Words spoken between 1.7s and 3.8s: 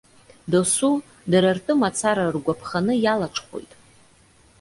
мацара ргәаԥханы иалаҽхәоит.